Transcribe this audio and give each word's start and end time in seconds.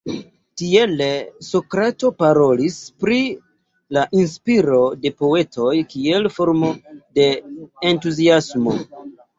Tiele 0.59 1.09
Sokrato 1.47 2.11
parolis 2.21 2.79
pri 3.05 3.19
la 3.99 4.07
inspiro 4.23 4.81
de 5.05 5.15
poetoj 5.23 5.77
kiel 5.95 6.35
formo 6.41 6.75
de 7.21 7.33
Entuziasmo. 7.95 8.81